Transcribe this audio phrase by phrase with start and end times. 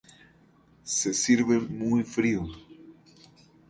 [0.81, 2.47] Se sirve muy frío.